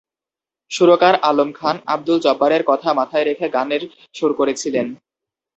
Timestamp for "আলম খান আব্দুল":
1.29-2.17